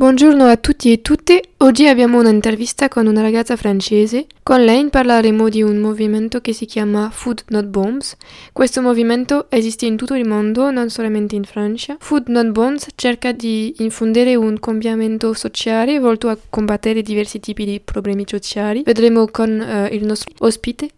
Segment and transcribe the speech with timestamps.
[0.00, 1.42] buongiorno a tutti e tutte.
[1.58, 4.24] Oggi abbiamo un'intervista con una ragazza francese.
[4.42, 8.16] Con lei parleremo di un movimento che si chiama Food Not Bombs.
[8.50, 11.98] Questo movimento esiste in tutto il mondo, non solamente in Francia.
[12.00, 17.78] Food Not Bombs cerca di infondere un cambiamento sociale volto a combattere diversi tipi di
[17.78, 18.82] problemi sociali.
[18.82, 20.88] Vedremo con uh, il nostro ospite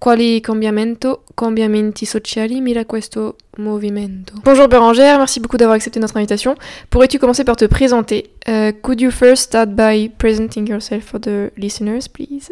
[0.00, 4.32] quali cambiamenti sociali mira questo movimento?
[4.42, 6.56] Bonjour Bérangère, merci beaucoup d'avoir accepté notre invitation.
[6.88, 8.30] Pourrais-tu commencer par te présenter?
[8.48, 12.50] Uh, Could you first start by presenting yourself for the listeners, please?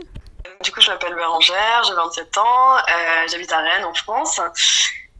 [0.63, 4.41] Du coup, je m'appelle Bérangère, j'ai 27 ans, euh, j'habite à Rennes en France.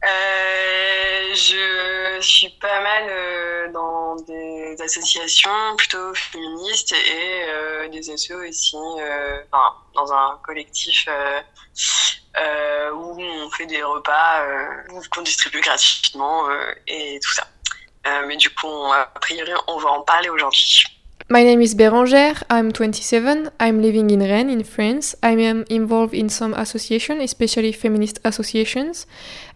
[0.05, 8.47] Euh, je suis pas mal euh, dans des associations plutôt féministes et euh, des assos
[8.47, 14.45] aussi, euh, enfin, dans un collectif euh, où on fait des repas
[15.11, 16.47] qu'on distribue gratuitement
[16.87, 17.47] et tout ça.
[18.25, 20.83] mais du coup, on, a priori, on va en parler aujourd'hui.
[21.31, 22.41] My name is Bérangère.
[22.49, 23.51] I'm 27.
[23.59, 25.15] I'm living in Rennes, in France.
[25.21, 29.05] I am involved in some associations, especially feminist associations,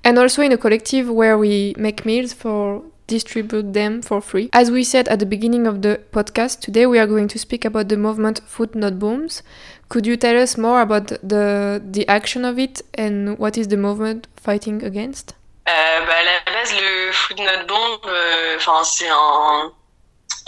[0.03, 4.51] and also in a collective where we make meals for distribute them for free.
[4.53, 7.65] As we said at the beginning of the podcast, today we are going to speak
[7.65, 9.41] about the movement Food Not Bombs.
[9.89, 13.77] Could you tell us more about the the action of it and what is the
[13.77, 15.33] movement fighting against?
[15.67, 15.71] Euh,
[16.05, 19.71] bah, à la base, le Food Not Bomb, euh, c'est un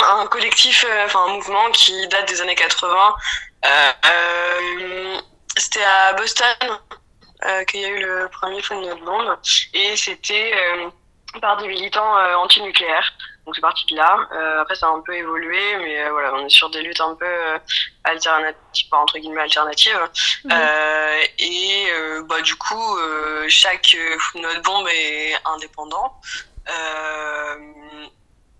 [0.03, 3.15] un collectif, euh, enfin un mouvement qui date des années 80.
[3.65, 5.17] Euh, euh,
[5.57, 6.79] c'était à Boston
[7.67, 9.37] qu'il y a eu le premier de bombe
[9.73, 10.51] et c'était
[11.39, 13.13] par des militants anti-nucléaires.
[13.45, 14.61] Donc c'est parti de là.
[14.61, 17.59] après ça a un peu évolué, mais voilà, on est sur des luttes un peu
[18.03, 19.99] alternatives, entre guillemets alternatives.
[20.45, 20.51] Mhm.
[21.37, 21.87] et
[22.27, 22.97] bah du coup,
[23.47, 23.95] chaque
[24.33, 26.19] note bombe est indépendant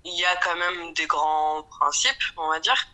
[0.05, 2.87] il y a quand même des grands principes, on va dire,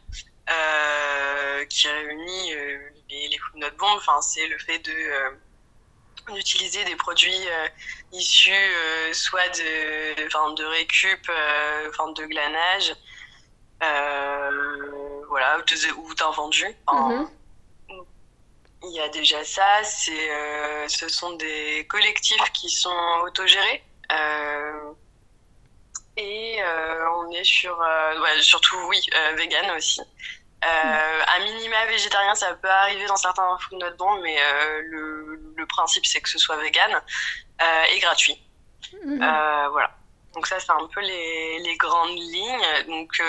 [0.49, 3.97] euh, qui réunissent euh, les, les coups de notre bombe.
[3.97, 5.31] Enfin, c'est le fait de euh,
[6.33, 7.67] d'utiliser des produits euh,
[8.13, 11.29] issus soit de, enfin, de récup,
[11.89, 12.95] enfin, de glanage,
[15.27, 15.57] voilà,
[15.97, 16.65] ou d'un vendu.
[16.87, 17.29] Mm-hmm.
[18.83, 19.83] Il y a déjà ça.
[19.83, 23.83] C'est, ce sont des collectifs qui sont autogérés.
[26.21, 30.01] Et euh, on est sur, euh, ouais, surtout, oui, euh, vegan aussi.
[30.63, 35.53] Euh, à minima végétarien, ça peut arriver dans certains food not bon, mais euh, le,
[35.57, 36.91] le, principe c'est que ce soit vegan
[37.61, 38.39] euh, et gratuit.
[39.03, 39.17] Mhm.
[39.71, 39.89] voilà.
[40.35, 42.85] Donc ça, c'est un peu les, les grandes lignes.
[42.87, 43.19] Donc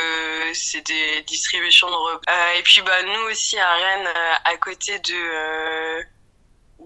[0.52, 2.54] c'est des distributions de repas.
[2.54, 4.08] et puis bah nous aussi à Rennes,
[4.44, 6.04] à côté de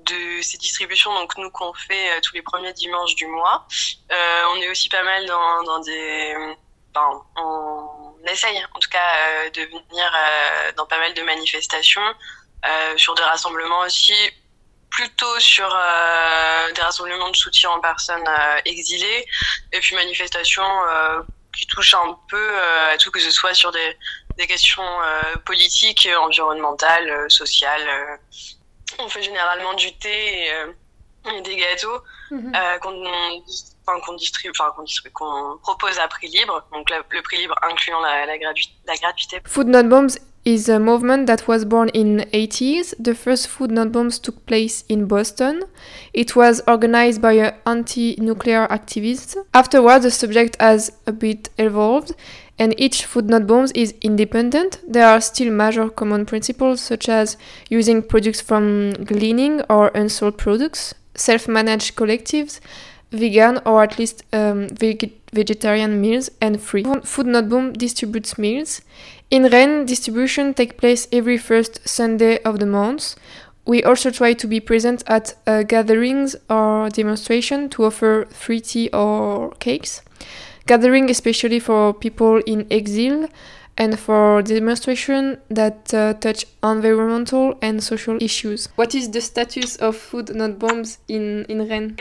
[0.06, 3.67] de ces distributions, donc nous qu'on fait euh, tous les premiers dimanches du mois.
[4.11, 6.34] Euh, on est aussi pas mal dans, dans des,
[6.94, 12.15] enfin, on essaye en tout cas euh, de venir euh, dans pas mal de manifestations,
[12.65, 14.15] euh, sur des rassemblements aussi,
[14.91, 15.69] plutôt sur
[16.75, 18.27] des rassemblements de soutien en personnes
[18.65, 19.27] exilées,
[19.73, 20.65] et puis manifestations
[21.55, 22.59] qui touchent un peu
[22.91, 23.99] à tout, que ce soit sur des,
[24.38, 24.88] des questions
[25.44, 28.19] politiques, environnementales, sociales
[28.99, 32.53] on fait généralement du thé et, euh, des gâteaux mhm.
[32.55, 36.65] euh, qu'on distribue, enfin qu'on distribue, qu'on propose à prix libre.
[36.73, 39.41] Donc le prix libre incluant la, la, gratu la gratuité.
[39.45, 42.95] Food Not Bombs is a movement that was born in 80s.
[43.03, 45.65] The first Food Not Bombs took place in Boston.
[46.15, 49.37] It was organized by an anti-nuclear activist.
[49.53, 52.15] Afterwards, the subject has a bit evolved
[52.59, 57.37] and each food not bombs is independent, there are still major common principles such as
[57.69, 62.61] using products from gleaning or unsold products, self-managed collectives,
[63.12, 66.84] vegan or at least um, veg vegetarian meals, and free.
[67.05, 68.81] Food Not Boom distributes meals.
[69.31, 73.17] In Rennes, distribution takes place every first Sunday of the month.
[73.67, 78.88] We also try to be present at uh, gatherings or demonstrations to offer free tea
[78.93, 80.00] or cakes
[80.67, 83.29] gathering especially for people in exile
[83.79, 88.69] and for demonstration that uh, touch environmental and social issues.
[88.77, 91.97] What is the status of Food Not Bombs in, in Rennes?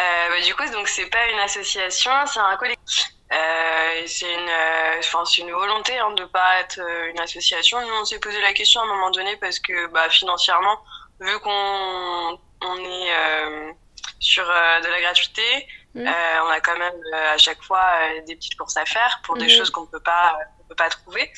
[0.00, 3.12] Euh, bah, du coup, donc c'est pas une association, c'est un collectif.
[3.30, 7.78] Euh, c'est une, euh, une volonté hein, de pas être euh, une association.
[7.80, 10.78] Nous, on s'est posé la question à un moment donné parce que bah, financièrement,
[11.20, 13.74] vu qu'on on est
[14.18, 15.42] sur de la gratuité,
[15.98, 16.06] Mm.
[16.06, 19.20] Euh, on a quand même euh, à chaque fois euh, des petites courses à faire
[19.24, 19.50] pour des mm.
[19.50, 21.30] choses qu'on peut pas, peut pas trouver.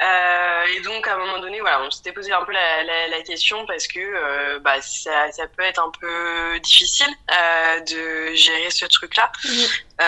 [0.00, 3.08] Euh, et donc à un moment donné, voilà, on s'était posé un peu la, la,
[3.08, 8.34] la question parce que euh, bah, ça, ça, peut être un peu difficile euh, de
[8.34, 9.32] gérer ce truc-là.
[9.44, 10.04] Mm.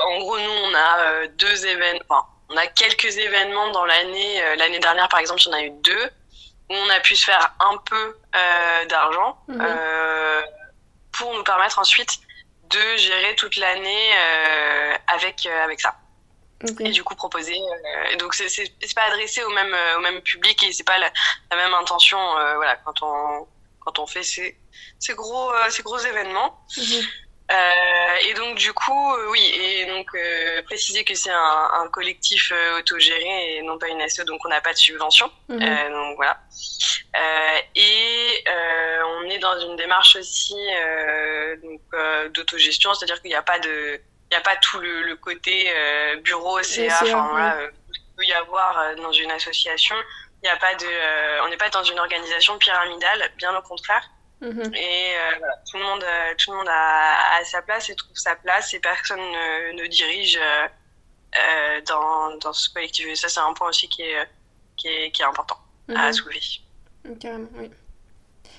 [0.00, 2.04] en gros, nous, on a deux événements.
[2.08, 4.42] Enfin, on a quelques événements dans l'année.
[4.56, 6.10] l'année dernière, par exemple, il y en a eu deux
[6.70, 8.16] où on a pu se faire un peu
[8.88, 9.66] d'argent mhm.
[11.12, 12.20] pour nous permettre ensuite
[12.72, 14.12] de gérer toute l'année
[15.06, 15.96] avec avec ça.
[16.80, 17.58] Et du coup proposer.
[18.18, 21.10] donc c'est pas adressé au même au même public et c'est pas la,
[21.56, 22.18] même intention.
[22.56, 23.46] voilà quand on
[23.80, 24.56] quand on fait ces
[24.98, 26.64] ces gros ces gros événements.
[26.76, 26.84] Mhm.
[26.94, 27.02] Euh,
[28.28, 32.52] et donc du coup, euh, oui, et donc euh, préciser que c'est un, un, collectif
[32.52, 35.30] euh, autogéré et non pas une asso, donc on n'a pas de subvention.
[35.48, 35.58] Mhm.
[35.58, 36.38] donc voilà.
[37.74, 38.44] et
[39.04, 40.56] on est dans une démarche aussi
[42.34, 44.00] d'autogestion, c'est-à-dire qu'il n'y a pas de,
[44.30, 45.72] il n'y a pas tout le, le côté
[46.22, 47.56] bureau, CA, enfin voilà,
[48.16, 49.96] peut y avoir dans une association.
[50.42, 54.08] Il n'y a pas de, on n'est pas dans une organisation pyramidale, bien au contraire.
[54.42, 54.74] Mhm.
[54.74, 58.16] Et euh, tout le monde, euh, tout le monde a, a, sa place et trouve
[58.16, 63.06] sa place et personne ne, ne dirige euh, dans, dans ce collectif.
[63.06, 64.28] Et ça, c'est un point aussi qui est,
[64.76, 65.58] qui est, qui est important
[65.94, 66.12] à mhm.
[66.12, 66.40] soulever.
[67.20, 67.70] Carrément, oui.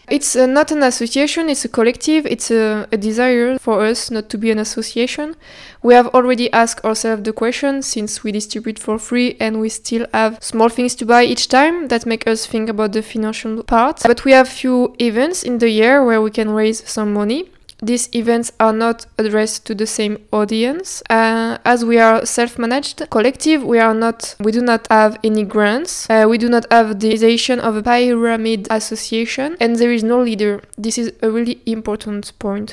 [0.10, 4.30] It's uh, not an association, it's a collective, it's a, a, desire for us not
[4.30, 5.36] to be an association.
[5.82, 10.06] We have already asked ourselves the question since we distribute for free and we still
[10.14, 14.02] have small things to buy each time that make us think about the financial part.
[14.04, 17.50] But we have few events in the year where we can raise some money
[17.84, 21.04] these events are not addressed to the same audience.
[21.10, 26.10] Uh, as we are self-managed collective, we are not, we do not have any grants.
[26.10, 30.22] Uh, we do not have the organization of a pyramid association, and there is no
[30.22, 30.62] leader.
[30.78, 32.72] This is a really important point.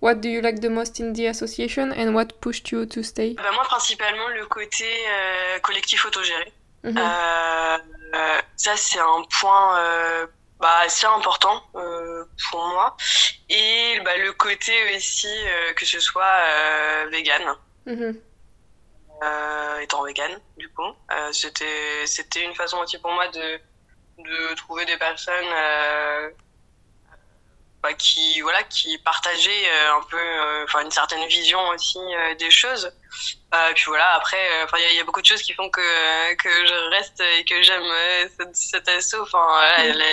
[0.00, 3.34] What do you like the most in the association, and what pushed you to stay?
[3.34, 6.52] Bah moi, principalement le côté euh, collectif autogéré.
[6.84, 6.98] Mm -hmm.
[6.98, 7.78] euh,
[8.14, 10.26] euh, ça, c'est un point euh,
[10.60, 12.96] bah, assez important euh, pour moi.
[13.48, 17.42] Et bah, le côté aussi euh, que ce soit euh, vegan.
[19.22, 20.92] Euh, étant vegan, du coup.
[21.12, 23.60] Euh, c'était, c'était une façon aussi pour moi de,
[24.18, 25.46] de trouver des personnes
[27.86, 31.98] bah, qui, voilà, qui partageaient un peu, enfin, une certaine vision aussi
[32.38, 32.92] des choses.
[33.54, 36.34] Euh, puis voilà, après, enfin, il y, y, a beaucoup de choses qui font que
[36.34, 37.82] que je reste et que j'aime
[38.36, 39.16] cette, cette asso.
[39.22, 39.62] Enfin,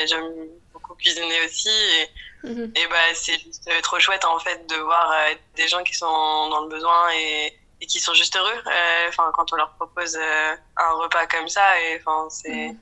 [0.05, 0.31] j'aime
[0.71, 2.09] beaucoup cuisiner aussi et
[2.43, 2.73] Mhm.
[2.75, 6.49] Et bah, c'est euh, trop chouette en fait de voir euh, des gens qui sont
[6.49, 8.61] dans le besoin et, et qui sont juste heureux.
[8.67, 12.77] Euh, enfin, quand on leur propose un repas comme ça, et enfin, c'est mhm.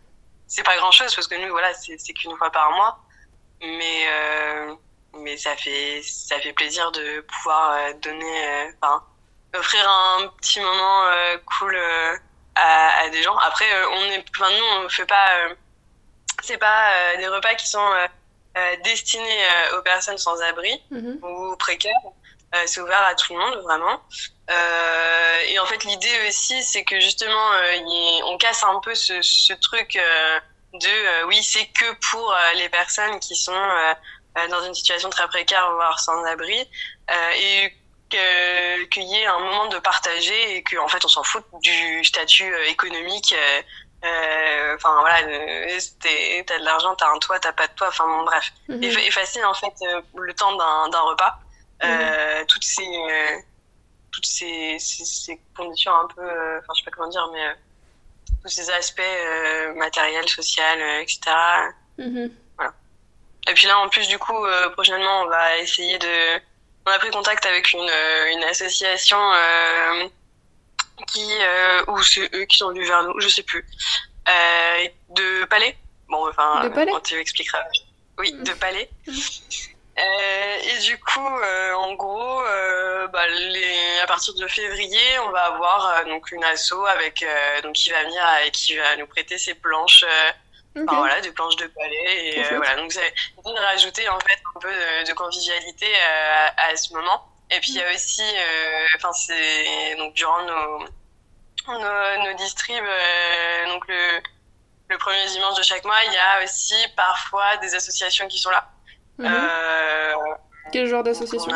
[0.48, 3.00] c'est pas grand chose parce que nous, voilà, c'est qu'une fois par mois,
[3.62, 4.08] mais
[5.14, 9.04] mais ça fait ça fait plaisir de pouvoir donner, enfin,
[9.56, 11.04] offrir un petit moment
[11.46, 11.78] cool
[12.56, 13.36] à, à, des gens.
[13.38, 15.50] Après, on est, enfin, nous, on fait pas,
[16.42, 17.92] c'est pas des repas qui sont
[18.58, 21.20] euh, destiné euh, aux personnes sans abri mhm.
[21.24, 21.94] ou précaires.
[22.54, 24.02] Euh, c'est ouvert à tout le monde, vraiment.
[25.48, 27.52] et en fait, l'idée aussi, c'est que justement,
[28.26, 29.98] on casse un peu ce, ce truc
[30.74, 33.62] de oui, c'est que pour les personnes qui sont
[34.50, 36.68] dans une situation très précaire, voire sans abri,
[37.38, 37.74] et
[38.10, 42.04] qu'il y ait un moment de partager et qu'en en fait, on s'en fout du
[42.04, 43.34] statut économique
[44.04, 45.80] euh, enfin voilà, euh,
[46.46, 48.52] t'as de l'argent, t'as un toit, t'as pas de toit, enfin bon, bref.
[48.68, 51.40] Mm Effacer en fait euh, le temps d'un repas,
[51.84, 52.46] mhm.
[52.48, 52.88] toutes ces
[54.12, 57.56] toutes ces, ces, conditions un peu, enfin je sais pas comment dire, mais
[58.44, 59.02] tous ces aspects
[59.76, 60.64] matériels, sociaux,
[61.02, 61.20] etc.
[61.98, 62.32] Mhm.
[62.58, 62.74] Voilà.
[63.48, 66.40] Et puis là en plus du coup prochainement on va essayer de,
[66.86, 67.90] on a pris contact avec une
[68.34, 69.18] une association
[71.08, 73.66] qui euh, ou c'est eux qui sont venus vers nous, je sais plus,
[74.30, 75.78] euh, de Palais.
[76.10, 76.70] Bon, enfin,
[77.04, 77.64] tu m'expliqueras.
[78.18, 78.90] Oui, de Palais.
[79.08, 79.12] Euh,
[79.98, 85.46] et du coup, euh, en gros, euh, bah, les, à partir de février, on va
[85.46, 87.26] avoir donc une asso avec
[87.64, 90.06] donc qui va venir et qui va nous prêter ses planches,
[90.76, 92.76] enfin, voilà, des planches de palais et voilà.
[92.76, 97.28] Donc, c'est de rajouter en fait un peu de, de convivialité à, à, ce moment.
[97.50, 98.24] Et puis il y a aussi,
[98.96, 100.86] enfin c'est donc durant nos
[101.68, 104.22] nos, nos distribs, euh, donc le,
[104.90, 108.50] le premier dimanche de chaque mois, il y a aussi parfois des associations qui sont
[108.50, 108.71] là.
[109.22, 109.34] Mhm.
[109.34, 110.16] Euh,
[110.72, 111.52] Quel genre d'association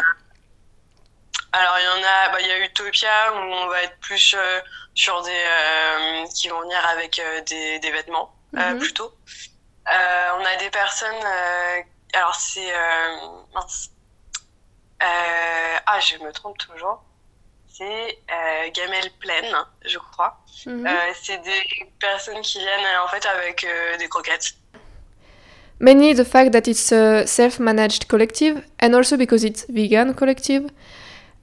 [1.51, 4.35] Alors il y en a, bah, il y a Utopia où on va être plus
[4.37, 4.59] euh,
[4.93, 8.79] sur des euh, qui vont venir avec euh, des, des vêtements mhm.
[8.79, 9.13] plutôt.
[9.87, 11.23] on a des personnes,
[12.13, 12.71] alors c'est
[13.53, 13.89] mince.
[14.99, 17.03] ah je me trompe toujours
[17.77, 18.19] c'est
[18.73, 19.53] gamelle pleine,
[19.85, 20.39] je crois.
[20.65, 20.87] Mm -hmm.
[20.87, 21.61] euh, c'est des
[21.99, 23.67] personnes qui viennent en fait avec
[23.99, 24.55] des croquettes.
[25.79, 30.71] Mainly the fact that it's a self-managed collective and also because it's vegan collective.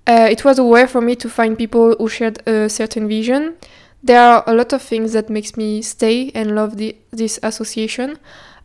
[0.06, 3.54] Uh, it was a way for me to find people who shared a certain vision.
[4.02, 8.18] There are a lot of things that makes me stay and love the, this association.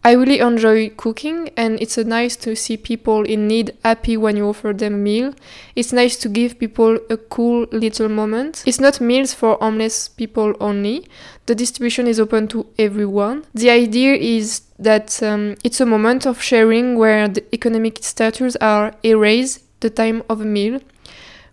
[0.08, 4.48] I really enjoy cooking and it's nice to see people in need happy when you
[4.48, 5.34] offer them a meal.
[5.76, 8.64] It's nice to give people a cool little moment.
[8.66, 11.06] It's not meals for homeless people only.
[11.48, 13.44] The distribution is open to everyone.
[13.54, 18.96] The idea is that um, it's a moment of sharing where the economic status are
[19.04, 20.80] erased the time of a meal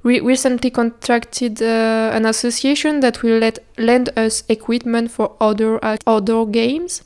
[0.04, 6.46] we recently contracted uh, an association that will let lend us equipment for outdoor outdoor
[6.46, 7.02] games,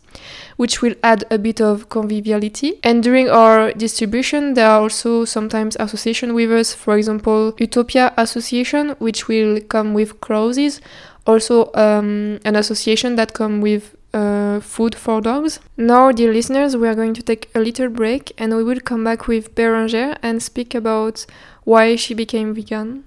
[0.58, 2.80] which will add a bit of conviviality.
[2.82, 6.74] And during our distribution, there are also sometimes association with us.
[6.74, 10.80] For example, Utopia Association, which will come with cruises.
[11.26, 15.60] Also, um, an association that come with uh, food for dogs.
[15.76, 19.04] Now, dear listeners, we are going to take a little break and we will come
[19.04, 21.24] back with Beranger and speak about
[21.62, 23.04] why she became vegan.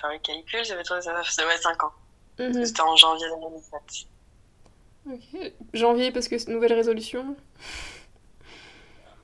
[0.00, 0.08] Ça
[0.76, 1.92] fait, ça, ça fait 5 ans.
[2.38, 2.64] Mhm.
[2.64, 4.08] C'était en janvier 2017.
[5.10, 5.52] Ok.
[5.72, 7.36] Janvier parce que c'est nouvelle résolution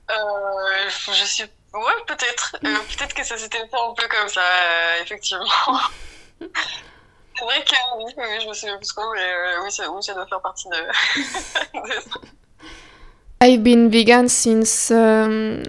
[0.09, 1.49] euh, Je sais.
[1.73, 2.57] Ouais, peut-être.
[2.63, 5.45] Euh, peut-être que ça s'était fait un peu comme ça, euh, effectivement.
[6.39, 10.01] c'est vrai que oui, oui, je me souviens plus trop, mais euh, oui, ça, oui,
[10.01, 10.75] ça doit faire partie de,
[11.87, 12.19] de ça.
[13.41, 15.61] I've been vegan since um,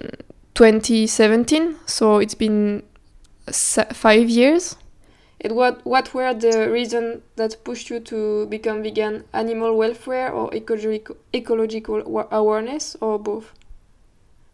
[0.55, 2.81] 2017, so it's been
[3.51, 4.77] five years.
[5.43, 9.23] And what what were the reasons that pushed you to become vegan?
[9.33, 12.01] Animal welfare or ecological ecological
[12.31, 13.53] awareness or both?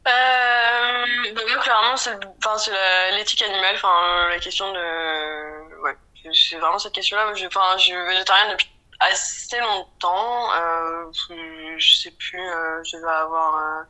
[0.05, 2.11] Euh, bah moi, clairement, c'est
[3.15, 5.81] l'éthique animale, enfin, la question de.
[5.81, 5.95] Ouais,
[6.33, 7.31] c'est vraiment cette question-là.
[7.31, 10.53] Enfin, je suis végétarienne depuis assez longtemps.
[10.53, 11.05] Euh,
[11.77, 13.55] je sais plus, euh, je vais avoir.
[13.55, 13.83] Euh,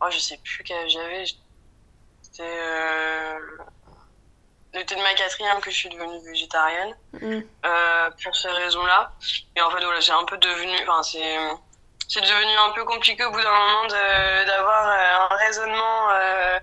[0.00, 1.24] oh, je sais plus quel j'avais.
[2.22, 2.42] C'était.
[4.74, 7.40] C'était de ma quatrième que je suis devenue végétarienne mm.
[7.64, 9.12] euh, pour ces raisons-là.
[9.54, 11.38] Et en fait, voilà, c'est un peu devenu, enfin, c'est,
[12.08, 16.58] c'est devenu un peu compliqué au bout d'un moment d'avoir euh, un raisonnement, euh,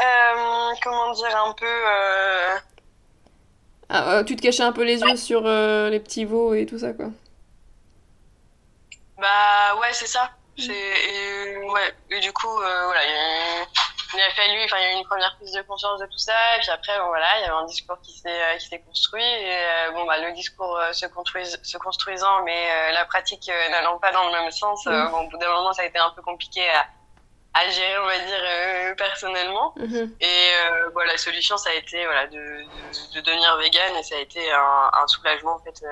[0.00, 2.62] euh, comment dire, un peu.
[3.90, 6.94] Ah, tu te cachais un peu les yeux sur les petits veaux et tout ça,
[6.94, 7.10] quoi.
[9.18, 10.30] Bah ouais, c'est ça.
[10.56, 13.66] C'est, et, ouais, et du coup, voilà, y a
[14.16, 16.18] il a fallu, enfin, il y a eu une première prise de conscience de tout
[16.18, 18.68] ça, et puis après, bon, voilà, il y avait un discours qui s'est, euh, qui
[18.68, 23.04] s'est construit, et euh, bon, bah, le discours euh, se, construis, se construisant, mais la
[23.04, 25.10] pratique n'allant pas dans le même sens, mmh.
[25.10, 26.86] bon, au bout d'un moment, ça a été un peu compliqué à,
[27.60, 29.74] à gérer, on va dire, personnellement.
[29.76, 30.06] Mmh.
[30.20, 30.50] Et
[30.92, 34.18] voilà, la solution, ça a été, voilà, de, de, de, devenir vegan, et ça a
[34.18, 35.84] été un, un soulagement, en fait,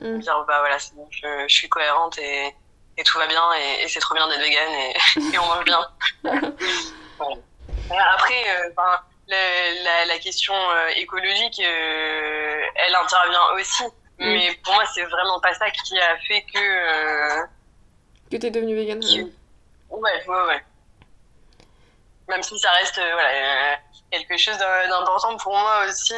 [0.00, 0.18] mmh.
[0.18, 2.54] dire, bah, voilà, je, je suis cohérente et,
[2.96, 4.94] et tout va bien, et, et c'est trop bien d'être vegan, et,
[5.34, 5.88] et on mange bien.
[7.90, 8.70] Après, euh,
[9.28, 13.84] la, la, question euh, écologique, euh, elle intervient aussi.
[13.84, 13.90] Mm.
[14.18, 17.42] Mais pour moi, c'est vraiment pas ça qui a fait que.
[18.30, 19.02] que t'es devenue végane.
[19.90, 20.64] Ouais, ouais, ouais.
[22.28, 23.76] Même si ça reste voilà,
[24.10, 26.14] quelque chose d'important pour moi aussi.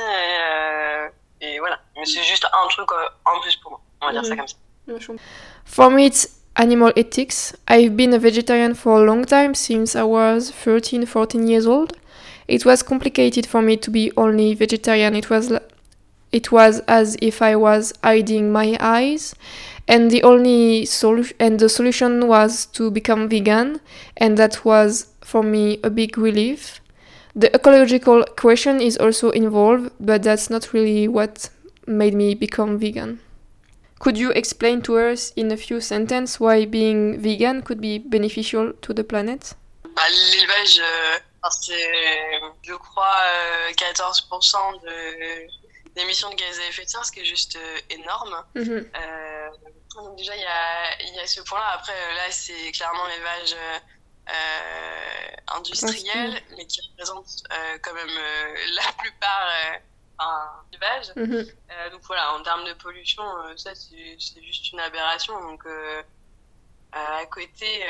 [1.40, 1.80] Et, et voilà.
[1.96, 2.88] Mais c'est juste un truc
[3.24, 3.80] en plus pour moi.
[4.00, 4.36] On va dire ça mm.
[4.36, 4.56] comme ça.
[5.64, 7.54] For me, it's animal ethics.
[7.68, 11.96] I've been a vegetarian for a long time, since I was 13, 14 years old.
[12.48, 15.14] It was complicated for me to be only vegetarian.
[15.14, 15.52] It was
[16.32, 19.34] it was as if I was hiding my eyes,
[19.86, 23.80] and the only solution and the solution was to become vegan,
[24.16, 26.80] and that was for me a big relief.
[27.34, 31.50] The ecological question is also involved, but that's not really what
[31.86, 33.20] made me become vegan.
[33.98, 38.72] Could you explain to us in a few sentences why being vegan could be beneficial
[38.82, 39.54] to the planet?
[39.94, 41.18] Bah, L'élevage, euh,
[41.50, 47.20] c'est, je crois, euh, 14% de, d'émissions de gaz à effet de serre, ce qui
[47.20, 48.44] est juste énorme.
[48.54, 48.86] Mhm.
[49.94, 51.70] donc déjà, il y a, y a, ce point-là.
[51.72, 53.56] Après, là, c'est clairement l'élevage
[55.56, 57.28] industriel, mais qui représente
[57.82, 58.18] quand même
[58.74, 59.48] la plupart
[60.18, 61.12] un élevage.
[61.16, 61.46] Mhm.
[61.92, 63.22] donc voilà, en termes de pollution,
[63.56, 65.40] ça, c'est juste une aberration.
[65.42, 65.64] Donc
[66.92, 67.84] à côté,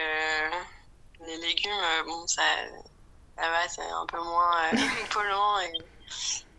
[1.27, 2.43] les légumes, bon, ça
[3.37, 4.77] là-bas, c'est un peu moins euh,
[5.13, 5.61] polluant.
[5.61, 5.73] Et,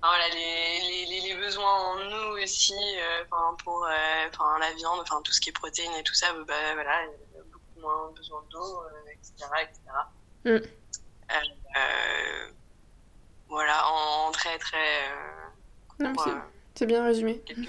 [0.01, 3.23] voilà, les, les, les, besoins en nous aussi, euh,
[3.63, 7.03] pour euh, la viande, enfin tout ce qui est protéines et tout ça, bah, voilà,
[7.05, 9.33] il y a beaucoup moins besoin d'eau, etc.
[9.63, 9.79] etc.
[10.45, 10.59] Mm.
[13.49, 15.09] voilà, en, très très.
[16.75, 17.41] C'est bien résumé.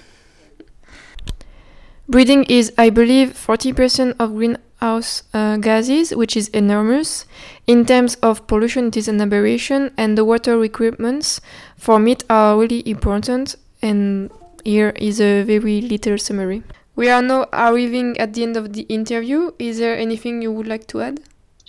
[2.09, 7.25] Breeding is, I believe, 40% of greenhouse uh, gases, which is enormous.
[7.67, 11.39] In terms of pollution, it is an aberration, and the water requirements
[11.77, 13.55] for meat are really important.
[13.83, 14.31] And
[14.65, 16.63] here is a very little summary.
[16.95, 19.51] We are now arriving at the end of the interview.
[19.59, 21.19] Is there anything you would like to add?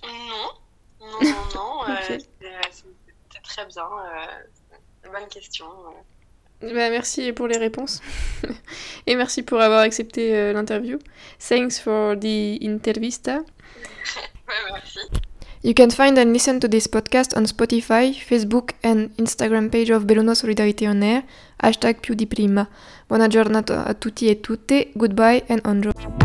[0.02, 0.49] Non,
[1.00, 1.83] non, non, non.
[1.99, 2.14] okay.
[2.14, 3.85] euh, C'était très bien.
[3.85, 5.67] Euh, bonne question.
[5.67, 6.20] Euh.
[6.62, 8.02] Bah, merci pour les réponses.
[9.07, 10.99] Et merci pour avoir accepté euh, l'interview.
[11.38, 13.40] Thanks for the intervista.
[14.73, 15.00] merci.
[15.62, 20.05] You can find and listen to this podcast on Spotify, Facebook and Instagram page of
[20.07, 21.23] Belluno Solidarity on Air,
[21.62, 22.67] hashtag più di prima.
[23.07, 26.20] Buona giornata a tutti e tutte, goodbye and enjoy.